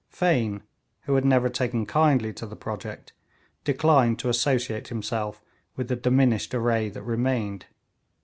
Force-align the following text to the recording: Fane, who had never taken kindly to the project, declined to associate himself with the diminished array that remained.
Fane, 0.09 0.63
who 1.01 1.13
had 1.13 1.25
never 1.25 1.47
taken 1.47 1.85
kindly 1.85 2.33
to 2.33 2.47
the 2.47 2.55
project, 2.55 3.13
declined 3.63 4.17
to 4.17 4.29
associate 4.29 4.87
himself 4.87 5.43
with 5.75 5.89
the 5.89 5.95
diminished 5.95 6.55
array 6.55 6.89
that 6.89 7.03
remained. 7.03 7.67